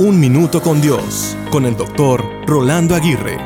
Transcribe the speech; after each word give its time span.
Un 0.00 0.18
Minuto 0.18 0.62
con 0.62 0.80
Dios, 0.80 1.36
con 1.50 1.66
el 1.66 1.76
doctor 1.76 2.24
Rolando 2.46 2.94
Aguirre. 2.94 3.36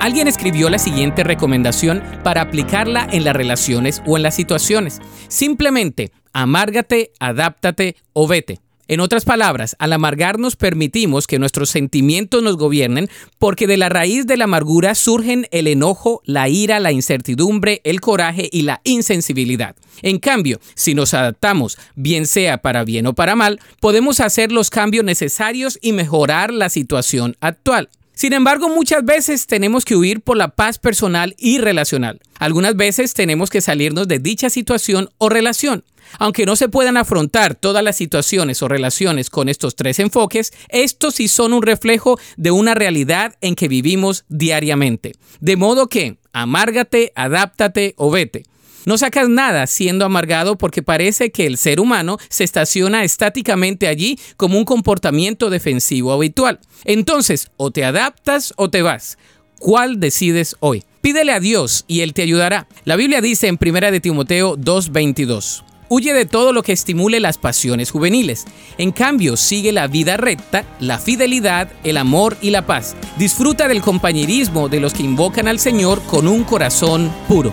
Alguien 0.00 0.26
escribió 0.26 0.68
la 0.68 0.80
siguiente 0.80 1.22
recomendación 1.22 2.02
para 2.24 2.40
aplicarla 2.40 3.06
en 3.12 3.22
las 3.22 3.36
relaciones 3.36 4.02
o 4.04 4.16
en 4.16 4.24
las 4.24 4.34
situaciones. 4.34 5.00
Simplemente, 5.28 6.10
amárgate, 6.32 7.12
adáptate 7.20 7.94
o 8.14 8.26
vete. 8.26 8.58
En 8.88 9.00
otras 9.00 9.24
palabras, 9.24 9.74
al 9.80 9.92
amargarnos 9.92 10.54
permitimos 10.54 11.26
que 11.26 11.40
nuestros 11.40 11.70
sentimientos 11.70 12.42
nos 12.42 12.56
gobiernen 12.56 13.08
porque 13.38 13.66
de 13.66 13.76
la 13.76 13.88
raíz 13.88 14.26
de 14.26 14.36
la 14.36 14.44
amargura 14.44 14.94
surgen 14.94 15.48
el 15.50 15.66
enojo, 15.66 16.22
la 16.24 16.48
ira, 16.48 16.78
la 16.78 16.92
incertidumbre, 16.92 17.80
el 17.82 18.00
coraje 18.00 18.48
y 18.52 18.62
la 18.62 18.80
insensibilidad. 18.84 19.74
En 20.02 20.18
cambio, 20.18 20.60
si 20.74 20.94
nos 20.94 21.14
adaptamos, 21.14 21.78
bien 21.96 22.26
sea 22.26 22.58
para 22.58 22.84
bien 22.84 23.06
o 23.08 23.14
para 23.14 23.34
mal, 23.34 23.58
podemos 23.80 24.20
hacer 24.20 24.52
los 24.52 24.70
cambios 24.70 25.04
necesarios 25.04 25.78
y 25.82 25.92
mejorar 25.92 26.52
la 26.52 26.68
situación 26.68 27.36
actual. 27.40 27.88
Sin 28.16 28.32
embargo, 28.32 28.70
muchas 28.70 29.04
veces 29.04 29.46
tenemos 29.46 29.84
que 29.84 29.94
huir 29.94 30.22
por 30.22 30.38
la 30.38 30.48
paz 30.48 30.78
personal 30.78 31.34
y 31.36 31.58
relacional. 31.58 32.18
Algunas 32.38 32.74
veces 32.74 33.12
tenemos 33.12 33.50
que 33.50 33.60
salirnos 33.60 34.08
de 34.08 34.18
dicha 34.18 34.48
situación 34.48 35.10
o 35.18 35.28
relación. 35.28 35.84
Aunque 36.18 36.46
no 36.46 36.56
se 36.56 36.70
puedan 36.70 36.96
afrontar 36.96 37.56
todas 37.56 37.84
las 37.84 37.96
situaciones 37.96 38.62
o 38.62 38.68
relaciones 38.68 39.28
con 39.28 39.50
estos 39.50 39.76
tres 39.76 39.98
enfoques, 39.98 40.54
estos 40.70 41.16
sí 41.16 41.28
son 41.28 41.52
un 41.52 41.60
reflejo 41.60 42.18
de 42.38 42.52
una 42.52 42.74
realidad 42.74 43.34
en 43.42 43.54
que 43.54 43.68
vivimos 43.68 44.24
diariamente. 44.30 45.12
De 45.40 45.56
modo 45.56 45.90
que, 45.90 46.16
amárgate, 46.32 47.12
adáptate 47.16 47.92
o 47.98 48.10
vete. 48.10 48.44
No 48.86 48.96
sacas 48.98 49.28
nada 49.28 49.66
siendo 49.66 50.04
amargado 50.04 50.56
porque 50.56 50.80
parece 50.80 51.32
que 51.32 51.44
el 51.44 51.58
ser 51.58 51.80
humano 51.80 52.18
se 52.28 52.44
estaciona 52.44 53.02
estáticamente 53.02 53.88
allí 53.88 54.16
como 54.36 54.58
un 54.58 54.64
comportamiento 54.64 55.50
defensivo 55.50 56.12
habitual. 56.12 56.60
Entonces, 56.84 57.50
o 57.56 57.72
te 57.72 57.84
adaptas 57.84 58.54
o 58.56 58.70
te 58.70 58.82
vas. 58.82 59.18
¿Cuál 59.58 59.98
decides 59.98 60.54
hoy? 60.60 60.84
Pídele 61.00 61.32
a 61.32 61.40
Dios 61.40 61.84
y 61.88 62.02
Él 62.02 62.14
te 62.14 62.22
ayudará. 62.22 62.68
La 62.84 62.94
Biblia 62.94 63.20
dice 63.20 63.48
en 63.48 63.58
1 63.60 63.90
de 63.90 63.98
Timoteo 63.98 64.56
2:22. 64.56 65.64
Huye 65.88 66.14
de 66.14 66.24
todo 66.24 66.52
lo 66.52 66.62
que 66.62 66.72
estimule 66.72 67.18
las 67.18 67.38
pasiones 67.38 67.90
juveniles. 67.90 68.44
En 68.78 68.92
cambio, 68.92 69.36
sigue 69.36 69.72
la 69.72 69.88
vida 69.88 70.16
recta, 70.16 70.64
la 70.78 70.98
fidelidad, 71.00 71.72
el 71.82 71.96
amor 71.96 72.36
y 72.40 72.50
la 72.50 72.66
paz. 72.66 72.94
Disfruta 73.18 73.66
del 73.66 73.82
compañerismo 73.82 74.68
de 74.68 74.78
los 74.78 74.94
que 74.94 75.02
invocan 75.02 75.48
al 75.48 75.58
Señor 75.58 76.02
con 76.02 76.28
un 76.28 76.44
corazón 76.44 77.12
puro. 77.26 77.52